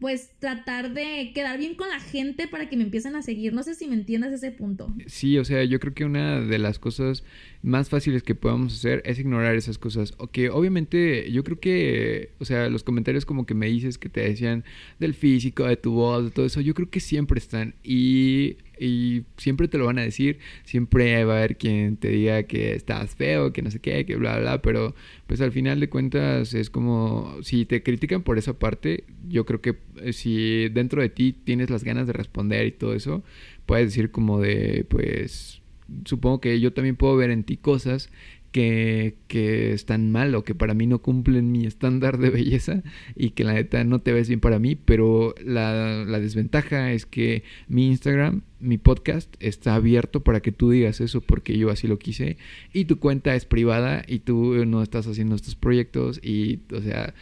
[0.00, 3.52] pues tratar de quedar bien con la gente para que me empiecen a seguir.
[3.54, 4.94] No sé si me entiendas ese punto.
[5.06, 7.24] Sí, o sea, yo creo que una de las cosas
[7.62, 10.14] más fáciles que podemos hacer es ignorar esas cosas.
[10.18, 14.08] O que obviamente yo creo que, o sea, los comentarios como que me dices que
[14.08, 14.64] te decían
[14.98, 17.74] del físico, de tu voz, de todo eso, yo creo que siempre están.
[17.82, 22.42] Y y siempre te lo van a decir, siempre va a haber quien te diga
[22.44, 24.94] que estás feo, que no sé qué, que bla, bla, pero
[25.26, 29.60] pues al final de cuentas es como, si te critican por esa parte, yo creo
[29.60, 33.22] que eh, si dentro de ti tienes las ganas de responder y todo eso,
[33.66, 35.60] puedes decir como de, pues,
[36.04, 38.10] supongo que yo también puedo ver en ti cosas
[38.56, 42.82] que, que, están mal o que para mí no cumplen mi estándar de belleza
[43.14, 47.04] y que la neta no te ves bien para mí, pero la, la, desventaja es
[47.04, 51.86] que mi Instagram, mi podcast está abierto para que tú digas eso porque yo así
[51.86, 52.38] lo quise
[52.72, 57.12] y tu cuenta es privada y tú no estás haciendo estos proyectos y, o sea,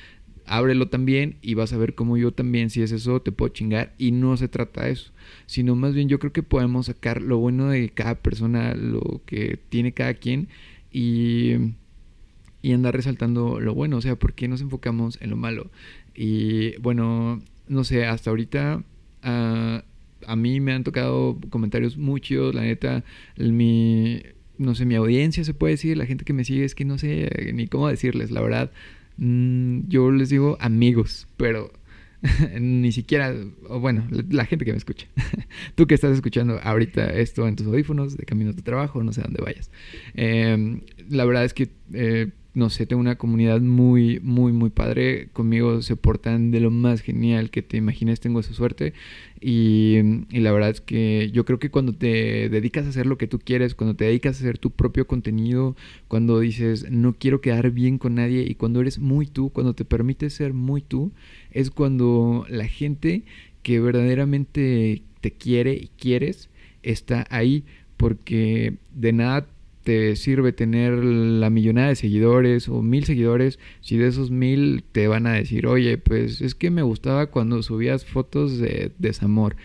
[0.46, 3.92] ábrelo también y vas a ver cómo yo también, si es eso, te puedo chingar.
[3.98, 5.10] Y no se trata de eso,
[5.46, 9.58] sino más bien yo creo que podemos sacar lo bueno de cada persona, lo que
[9.68, 10.46] tiene cada quien
[10.94, 11.74] y,
[12.72, 15.70] andar resaltando lo bueno, o sea, ¿por qué nos enfocamos en lo malo?
[16.14, 18.82] Y bueno, no sé, hasta ahorita
[19.24, 19.82] uh,
[20.26, 23.04] a mí me han tocado comentarios muy chidos, la neta,
[23.36, 24.22] mi,
[24.56, 26.96] no sé, mi audiencia se puede decir, la gente que me sigue, es que no
[26.96, 28.70] sé ni cómo decirles, la verdad,
[29.18, 31.72] mm, yo les digo amigos, pero
[32.60, 33.34] ni siquiera,
[33.68, 35.06] o bueno, la, gente que me escucha.
[35.74, 39.12] Tú que estás escuchando ahorita esto en tus audífonos, de camino a tu trabajo, no
[39.12, 39.70] sé dónde vayas.
[40.14, 45.28] Em, la verdad es que eh, no sé, tengo una comunidad muy, muy, muy padre.
[45.32, 48.94] Conmigo se portan de lo más genial que te imagines, tengo esa suerte.
[49.40, 49.98] Y,
[50.30, 53.40] la verdad es que yo creo que cuando te dedicas a hacer lo que tú
[53.40, 55.76] quieres, cuando te dedicas a hacer tu propio contenido,
[56.08, 59.84] cuando dices no quiero quedar bien con nadie y cuando eres muy tú, cuando te
[59.84, 61.12] permites ser muy tú,
[61.50, 63.24] es cuando la gente
[63.62, 66.50] que verdaderamente te quiere y quieres
[66.82, 67.64] está ahí
[67.96, 69.46] porque de nada
[69.84, 75.06] te sirve tener la millonada de seguidores o mil seguidores si de esos mil te
[75.06, 79.56] van a decir, oye, pues es que me gustaba cuando subías fotos de desamor.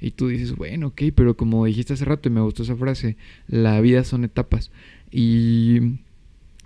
[0.00, 3.16] Y tú dices, bueno, ok, pero como dijiste hace rato y me gustó esa frase,
[3.46, 4.70] la vida son etapas.
[5.10, 5.78] Y,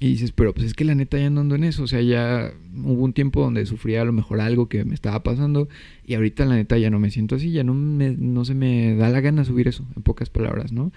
[0.01, 1.85] y dices, pero pues es que la neta ya no ando en eso.
[1.85, 5.23] O sea, ya hubo un tiempo donde sufría a lo mejor algo que me estaba
[5.23, 5.69] pasando
[6.07, 8.97] y ahorita la neta ya no me siento así, ya no, me, no se me
[8.97, 10.93] da la gana subir eso, en pocas palabras, ¿no?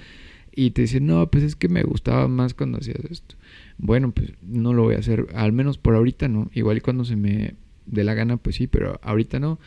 [0.56, 3.36] Y te dicen, no, pues es que me gustaba más cuando hacías esto.
[3.78, 6.50] Bueno, pues no lo voy a hacer, al menos por ahorita no.
[6.54, 9.60] Igual cuando se me dé la gana, pues sí, pero ahorita no.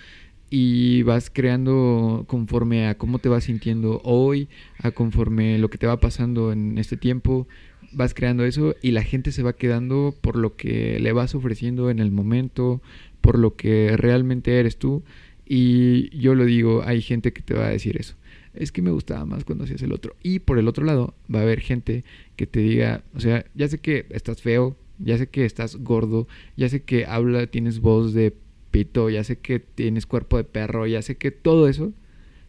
[0.49, 4.49] Y vas creando conforme a cómo te vas sintiendo hoy,
[4.79, 7.47] a conforme lo que te va pasando en este tiempo,
[7.93, 11.91] vas creando eso y la gente se va quedando por lo que le vas ofreciendo
[11.91, 12.81] en el momento,
[13.21, 15.03] por lo que realmente eres tú.
[15.45, 18.18] Y yo lo digo, hay gente que te va a decir eso
[18.59, 20.17] es que me gustaba más cuando hacías el otro.
[20.23, 22.05] Y por el otro lado, va a haber gente
[22.37, 26.27] que te diga, o sea, ya sé que estás feo, ya sé que estás gordo,
[26.57, 28.35] ya sé que habla, tienes voz de
[28.71, 31.93] pito, ya sé que tienes cuerpo de perro, ya sé que todo eso.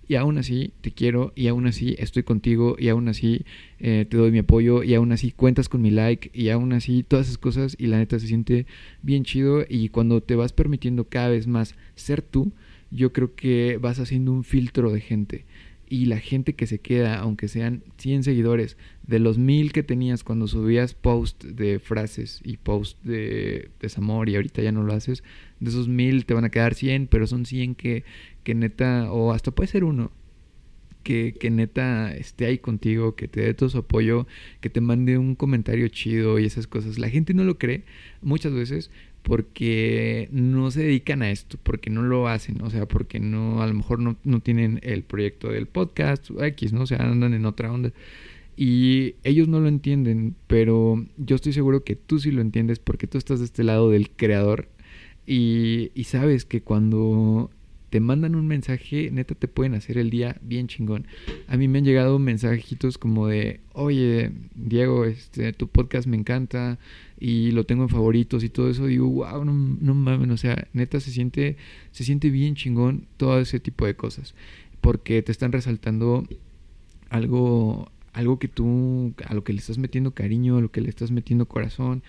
[0.07, 3.45] Y aún así te quiero, y aún así estoy contigo, y aún así
[3.77, 7.03] eh, te doy mi apoyo, y aún así cuentas con mi like, y aún así
[7.03, 8.65] todas esas cosas, y la neta se siente
[9.03, 9.63] bien chido.
[9.69, 12.51] Y cuando te vas permitiendo cada vez más ser tú,
[12.89, 15.45] yo creo que vas haciendo un filtro de gente
[15.89, 20.23] y la gente que se queda, aunque sean 100 seguidores, de los mil que tenías
[20.23, 25.23] cuando subías post de frases y post de desamor y ahorita ya no lo haces,
[25.59, 28.03] de esos mil te van a quedar 100, pero son 100 que,
[28.43, 30.11] que neta, o hasta puede ser uno,
[31.01, 34.27] que, que, neta esté ahí contigo, que te dé todo su apoyo,
[34.61, 36.99] que te mande un comentario chido y esas cosas.
[36.99, 37.83] La gente no lo cree
[38.21, 38.91] muchas veces,
[39.23, 43.67] porque no se dedican a esto, porque no lo hacen, o sea, porque no, a
[43.67, 46.81] lo mejor no, no tienen el proyecto del podcast, X, ¿no?
[46.81, 47.91] O sea, andan en otra onda.
[48.55, 53.07] Y ellos no lo entienden, pero yo estoy seguro que tú sí lo entiendes porque
[53.07, 54.67] tú estás de este lado del creador
[55.25, 57.49] y, y sabes que cuando
[57.89, 61.07] te mandan un mensaje, neta te pueden hacer el día bien chingón.
[61.47, 66.77] A mí me han llegado mensajitos como de, oye, Diego, este, tu podcast me encanta
[67.19, 68.85] y lo tengo en favoritos y todo eso.
[68.85, 71.57] digo, wow, no, no mames, o sea, neta se siente,
[71.91, 74.33] se siente bien chingón todo ese tipo de cosas.
[74.81, 76.25] Porque te están resaltando
[77.09, 80.89] algo, algo que tú, a lo que le estás metiendo cariño, a lo que le
[80.89, 82.03] estás metiendo corazón.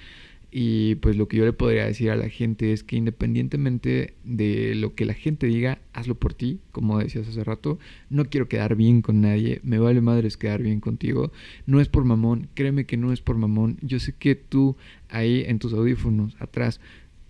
[0.53, 4.75] Y pues lo que yo le podría decir a la gente es que independientemente de
[4.75, 7.79] lo que la gente diga, hazlo por ti, como decías hace rato.
[8.09, 11.31] No quiero quedar bien con nadie, me vale madres quedar bien contigo.
[11.67, 13.79] No es por mamón, créeme que no es por mamón.
[13.81, 14.77] Yo sé que tú
[15.09, 16.81] ahí en tus audífonos, atrás,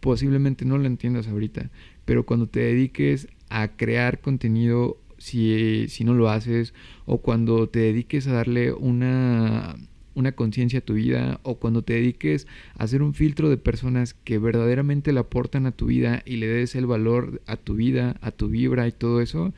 [0.01, 1.71] posiblemente no lo entiendas ahorita,
[2.07, 6.73] pero cuando te dediques a crear contenido, si, si no lo haces,
[7.05, 9.77] o cuando te dediques a darle una
[10.15, 12.47] una conciencia a tu vida o cuando te dediques
[12.77, 16.47] a hacer un filtro de personas que verdaderamente le aportan a tu vida y le
[16.47, 19.53] des el valor a tu vida, a tu vibra y todo eso,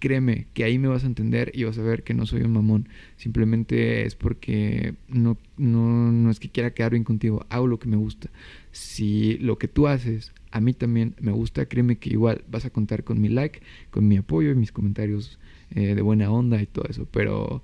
[0.00, 2.52] créeme que ahí me vas a entender y vas a ver que no soy un
[2.52, 2.88] mamón.
[3.16, 7.88] Simplemente es porque no, no, no es que quiera quedar bien contigo, hago lo que
[7.88, 8.30] me gusta.
[8.72, 12.70] Si lo que tú haces a mí también me gusta, créeme que igual vas a
[12.70, 15.38] contar con mi like, con mi apoyo y mis comentarios
[15.74, 17.62] eh, de buena onda y todo eso, pero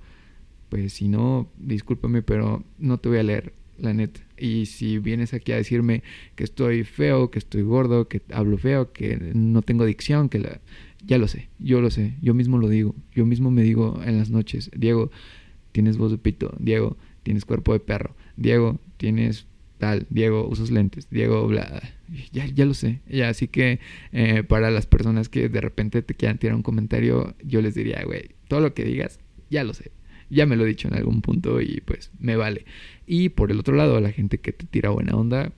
[0.69, 4.21] pues si no, discúlpame, pero no te voy a leer, la neta.
[4.37, 6.03] Y si vienes aquí a decirme
[6.35, 10.59] que estoy feo, que estoy gordo, que hablo feo, que no tengo dicción, que la...
[11.05, 14.17] Ya lo sé, yo lo sé, yo mismo lo digo, yo mismo me digo en
[14.17, 15.11] las noches, Diego,
[15.71, 19.45] tienes voz de pito, Diego, tienes cuerpo de perro, Diego, tienes
[19.77, 21.81] tal, Diego, usas lentes, Diego, bla,
[22.31, 23.79] ya, ya lo sé, ya, así que
[24.11, 28.03] eh, para las personas que de repente te quieran tirar un comentario, yo les diría,
[28.03, 29.91] güey, todo lo que digas, ya lo sé,
[30.29, 32.65] ya me lo he dicho en algún punto y pues me vale.
[33.05, 35.51] Y por el otro lado, la gente que te tira buena onda,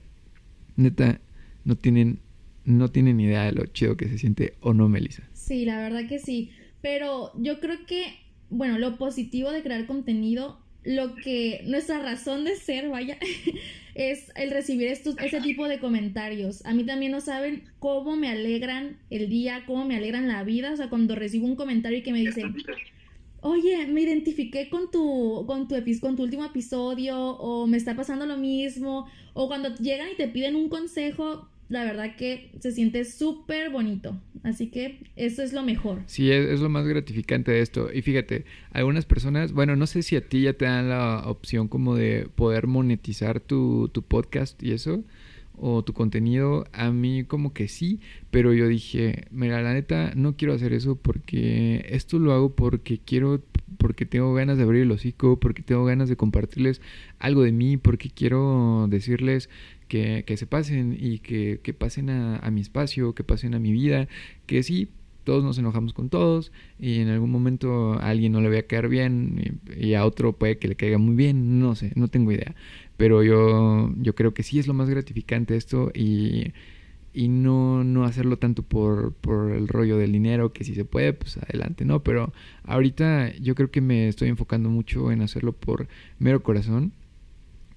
[0.76, 1.20] neta,
[1.64, 2.20] no tienen,
[2.64, 5.22] no tienen ni idea de lo chido que se siente o no, Melissa.
[5.32, 6.50] Sí, la verdad que sí.
[6.80, 8.14] Pero yo creo que,
[8.48, 13.18] bueno, lo positivo de crear contenido, lo que nuestra razón de ser, vaya,
[13.94, 16.64] es el recibir estos, ese tipo de comentarios.
[16.64, 20.72] A mí también no saben cómo me alegran el día, cómo me alegran la vida.
[20.72, 22.54] O sea, cuando recibo un comentario y que me dicen,
[23.42, 28.26] oye, me identifiqué con tu, con tu, con tu último episodio, o me está pasando
[28.26, 33.04] lo mismo, o cuando llegan y te piden un consejo, la verdad que se siente
[33.04, 34.20] súper bonito.
[34.42, 36.02] Así que eso es lo mejor.
[36.06, 37.92] Sí, es, lo más gratificante de esto.
[37.92, 41.68] Y fíjate, algunas personas, bueno, no sé si a ti ya te dan la opción
[41.68, 45.04] como de poder monetizar tu, tu podcast y eso
[45.60, 50.36] o tu contenido, a mí como que sí, pero yo dije, mira, la neta, no
[50.36, 53.42] quiero hacer eso porque esto lo hago porque quiero,
[53.78, 56.80] porque tengo ganas de abrir el hocico, porque tengo ganas de compartirles
[57.18, 59.50] algo de mí, porque quiero decirles
[59.88, 63.58] que, que se pasen y que, que pasen a, a mi espacio, que pasen a
[63.58, 64.08] mi vida,
[64.46, 64.88] que sí,
[65.24, 68.66] todos nos enojamos con todos y en algún momento a alguien no le voy a
[68.66, 72.32] caer bien y, a otro puede que le caiga muy bien, no sé, no tengo
[72.32, 72.54] idea.
[72.96, 76.52] Pero yo, yo creo que sí es lo más gratificante esto y,
[77.12, 81.12] y no, no hacerlo tanto por, por el rollo del dinero, que si se puede,
[81.12, 82.02] pues adelante, ¿no?
[82.02, 82.32] Pero
[82.64, 86.92] ahorita yo creo que me estoy enfocando mucho en hacerlo por mero corazón.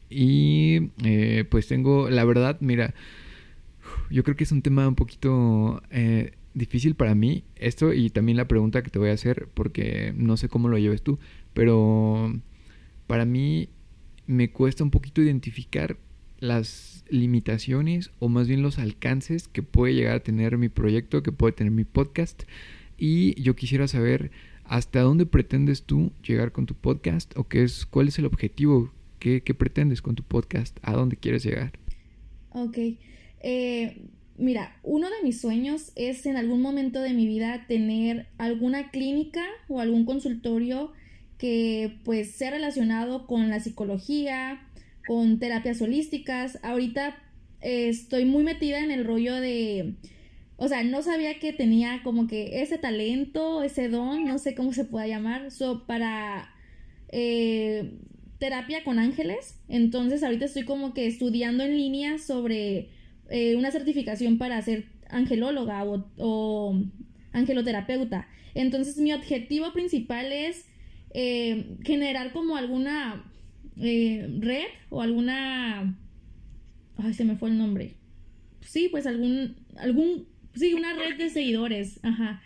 [0.09, 2.93] Y eh, pues tengo, la verdad, mira,
[4.11, 8.37] yo creo que es un tema un poquito eh, difícil para mí esto y también
[8.37, 11.19] la pregunta que te voy a hacer porque no sé cómo lo lleves tú,
[11.53, 12.33] pero
[13.07, 13.69] para mí
[14.27, 15.97] me cuesta un poquito identificar
[16.39, 21.31] las limitaciones o más bien los alcances que puede llegar a tener mi proyecto, que
[21.31, 22.43] puede tener mi podcast
[22.97, 24.31] y yo quisiera saber
[24.65, 28.91] hasta dónde pretendes tú llegar con tu podcast o qué es cuál es el objetivo
[29.19, 31.71] que, pretendes con tu podcast, a dónde quieres llegar.
[32.49, 32.77] Ok.
[33.39, 34.01] Eh,
[34.35, 39.45] Mira, uno de mis sueños es en algún momento de mi vida tener alguna clínica
[39.67, 40.91] o algún consultorio
[41.37, 44.65] que pues sea relacionado con la psicología,
[45.05, 46.57] con terapias holísticas.
[46.63, 47.15] Ahorita
[47.61, 49.95] eh, estoy muy metida en el rollo de,
[50.57, 54.73] o sea, no sabía que tenía como que ese talento, ese don, no sé cómo
[54.73, 56.53] se pueda llamar, so, para
[57.09, 57.91] eh,
[58.39, 59.59] terapia con ángeles.
[59.67, 62.89] Entonces ahorita estoy como que estudiando en línea sobre
[63.29, 66.79] eh, una certificación para ser angelóloga o,
[67.31, 68.27] angeloterapeuta.
[68.53, 70.65] Entonces mi objetivo principal es
[71.13, 73.23] eh, generar como alguna
[73.81, 75.97] eh, red o alguna...
[76.97, 77.95] Ay, se me fue el nombre.
[78.61, 79.55] Sí, pues algún...
[79.77, 81.99] algún sí, una red de seguidores.
[82.03, 82.41] Ajá.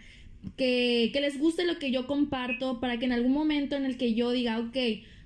[0.56, 3.98] Que, que les guste lo que yo comparto para que en algún momento en el
[3.98, 4.78] que yo diga, ok,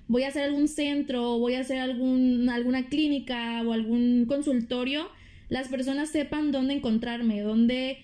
[0.08, 5.08] voy a hacer algún centro, voy a hacer algún, alguna clínica o algún consultorio,
[5.52, 7.98] las personas sepan dónde encontrarme, dónde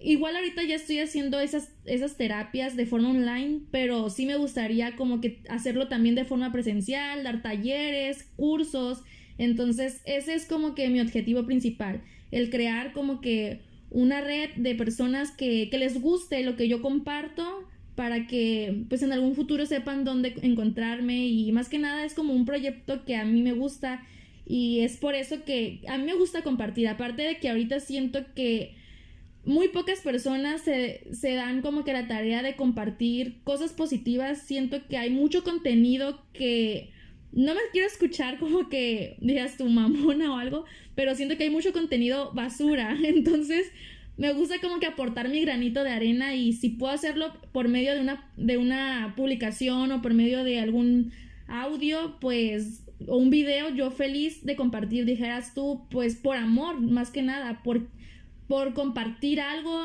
[0.00, 4.96] igual ahorita ya estoy haciendo esas, esas terapias de forma online, pero sí me gustaría
[4.96, 9.02] como que hacerlo también de forma presencial, dar talleres, cursos.
[9.36, 14.74] Entonces, ese es como que mi objetivo principal, el crear como que una red de
[14.74, 19.66] personas que, que les guste lo que yo comparto para que pues en algún futuro
[19.66, 23.52] sepan dónde encontrarme y más que nada es como un proyecto que a mí me
[23.52, 24.02] gusta
[24.46, 28.24] y es por eso que a mí me gusta compartir, aparte de que ahorita siento
[28.34, 28.74] que
[29.44, 34.42] muy pocas personas se, se, dan como que la tarea de compartir cosas positivas.
[34.42, 36.90] Siento que hay mucho contenido que
[37.32, 40.64] no me quiero escuchar como que digas tu mamona o algo,
[40.94, 42.96] pero siento que hay mucho contenido basura.
[43.04, 43.70] Entonces,
[44.16, 47.94] me gusta como que aportar mi granito de arena y si puedo hacerlo por medio
[47.94, 51.12] de una, de una publicación o por medio de algún
[51.48, 57.10] audio, pues, o un video, yo feliz de compartir, dijeras tú, pues por amor, más
[57.10, 57.82] que nada, por
[58.46, 59.82] por compartir algo,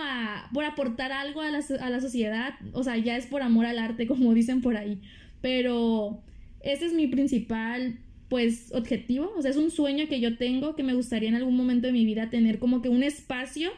[0.54, 3.80] por aportar algo a la, a la sociedad, o sea, ya es por amor al
[3.80, 5.02] arte, como dicen por ahí,
[5.42, 6.22] pero
[6.62, 10.84] ese es mi principal, pues, objetivo, o sea, es un sueño que yo tengo, que
[10.84, 13.72] me gustaría en algún momento de mi vida tener como que un espacio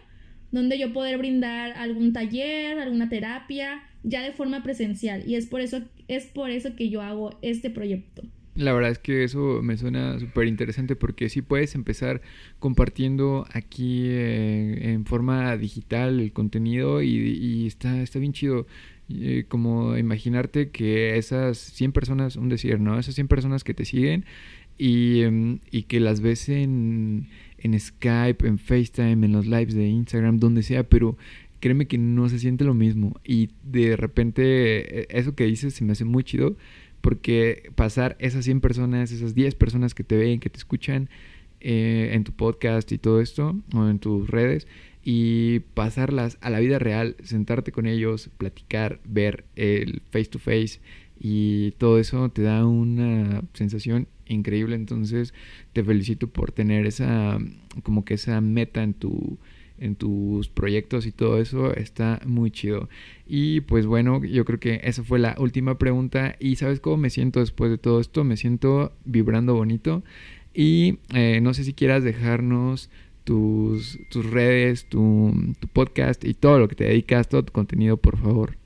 [0.52, 5.62] donde yo poder brindar algún taller, alguna terapia, ya de forma presencial, y es por
[5.62, 8.24] eso, es por eso que yo hago este proyecto.
[8.56, 12.22] La verdad es que eso me suena súper interesante porque sí puedes empezar
[12.60, 18.68] compartiendo aquí eh, en forma digital el contenido y, está, está bien chido.
[19.10, 22.98] Eh, como imaginarte que esas 100 personas, un decir, ¿no?
[22.98, 24.26] Esas 100 personas que te siguen
[24.78, 27.28] y, em, y que las ves en,
[27.58, 31.18] en Skype, en FaceTime, en los lives de Instagram, donde sea, pero
[31.60, 33.20] créeme que no se siente lo mismo.
[33.24, 36.58] Y de repente, e, eso que dices se me hace muy chido
[37.02, 41.10] porque pasar esas 100 personas, esas 10 personas que te ven, que te escuchan
[41.60, 44.68] eh, en tu podcast y todo esto, o en tus redes,
[45.04, 50.80] y pasarlas a la vida real, sentarte con ellos, platicar, ver el face to face
[51.20, 54.76] y todo eso te da una sensación increíble.
[54.76, 55.34] Entonces
[55.74, 57.38] te felicito por tener esa,
[57.84, 59.38] como que esa meta en tu
[59.82, 62.88] en tus proyectos y todo eso está muy chido.
[63.28, 66.36] Y pues bueno, yo creo que esa fue la última pregunta.
[66.40, 68.24] ¿Y sabes cómo me siento después de todo esto?
[68.24, 70.04] Me siento vibrando bonito.
[70.54, 72.90] Y eh, no sé si quieras dejarnos
[73.24, 77.98] tus, tus redes, tu, tu, podcast y todo lo que te dedicas, todo tu contenido,
[77.98, 78.58] por favor.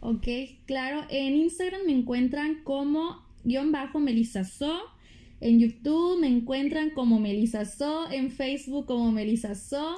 [0.00, 0.26] Ok,
[0.66, 1.02] claro.
[1.08, 4.95] En Instagram me encuentran como guion bajo Melissa So.
[5.40, 9.96] En YouTube me encuentran como Melissa So, en Facebook como Melissa So,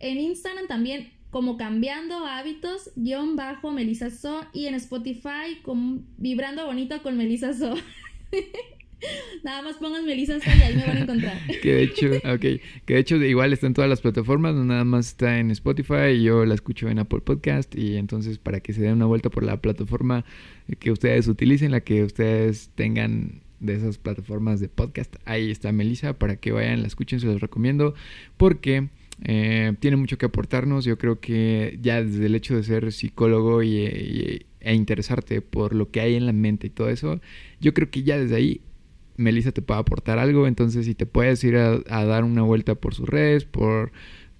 [0.00, 6.66] en Instagram también como Cambiando Hábitos, guion bajo Melissa So, y en Spotify como Vibrando
[6.66, 7.74] Bonito con Melissa So.
[9.42, 11.38] Nada más pongan Melissa So y ahí me van a encontrar.
[11.62, 14.84] que de hecho, ok, que de hecho igual está en todas las plataformas, no nada
[14.84, 18.82] más está en Spotify yo la escucho en Apple Podcast y entonces para que se
[18.82, 20.24] den una vuelta por la plataforma
[20.78, 25.16] que ustedes utilicen, la que ustedes tengan de esas plataformas de podcast.
[25.24, 27.94] Ahí está Melissa para que vayan, la escuchen, se los recomiendo
[28.36, 28.88] porque
[29.24, 30.84] eh, tiene mucho que aportarnos.
[30.84, 35.90] Yo creo que ya desde el hecho de ser psicólogo y, e interesarte por lo
[35.90, 37.20] que hay en la mente y todo eso,
[37.60, 38.60] yo creo que ya desde ahí
[39.16, 40.46] Melissa te puede aportar algo.
[40.46, 43.92] Entonces, si te puedes ir a dar una vuelta por sus redes, por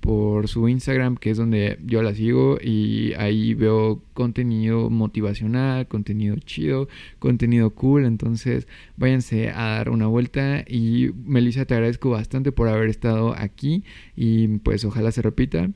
[0.03, 6.37] por su Instagram, que es donde yo la sigo y ahí veo contenido motivacional, contenido
[6.41, 6.89] chido,
[7.21, 10.65] contenido cool, entonces váyanse a dar una vuelta.
[10.69, 13.85] Y Melissa te agradezco bastante por haber estado aquí.
[14.17, 15.71] Y pues ojalá se repita.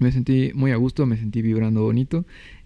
[0.00, 2.24] Me sentí muy a gusto, me sentí vibrando bonito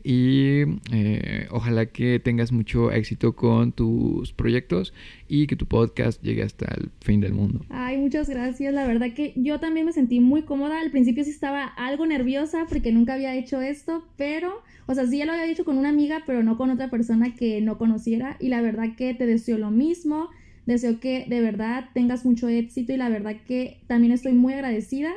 [0.08, 4.94] y eh, ojalá que tengas mucho éxito con tus proyectos
[5.26, 7.66] y que tu podcast llegue hasta el fin del mundo.
[7.70, 8.72] Ay, muchas gracias.
[8.72, 10.80] La verdad que yo también me sentí muy cómoda.
[10.80, 15.18] Al principio sí estaba algo nerviosa porque nunca había hecho esto, pero, o sea, sí
[15.18, 18.36] ya lo había hecho con una amiga, pero no con otra persona que no conociera.
[18.38, 20.28] Y la verdad que te deseo lo mismo.
[20.66, 25.10] Deseo que de verdad tengas mucho éxito y la verdad que también estoy muy agradecida.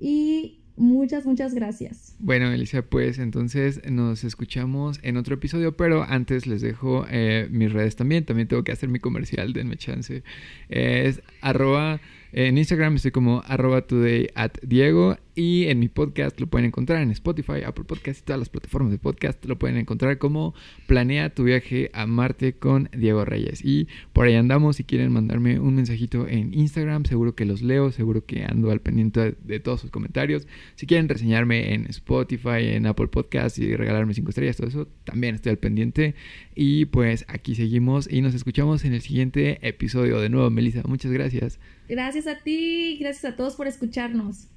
[0.00, 2.16] Y Muchas, muchas gracias.
[2.18, 7.72] Bueno, Elisa, pues entonces nos escuchamos en otro episodio, pero antes les dejo eh, mis
[7.72, 8.24] redes también.
[8.24, 10.22] También tengo que hacer mi comercial, denme chance.
[10.68, 12.00] es arroba
[12.32, 17.02] en Instagram estoy como arroba today at Diego y en mi podcast lo pueden encontrar
[17.02, 19.44] en Spotify, Apple Podcast y todas las plataformas de podcast.
[19.46, 20.54] Lo pueden encontrar como
[20.86, 23.64] Planea tu viaje a Marte con Diego Reyes.
[23.64, 24.76] Y por ahí andamos.
[24.76, 28.80] Si quieren mandarme un mensajito en Instagram, seguro que los leo, seguro que ando al
[28.80, 30.46] pendiente de todos sus comentarios.
[30.74, 35.34] Si quieren reseñarme en Spotify, en Apple Podcast y regalarme cinco estrellas, todo eso, también
[35.34, 36.14] estoy al pendiente.
[36.54, 40.20] Y pues aquí seguimos y nos escuchamos en el siguiente episodio.
[40.20, 41.58] De nuevo, Melissa, muchas gracias.
[41.88, 44.48] Gracias a ti, gracias a todos por escucharnos.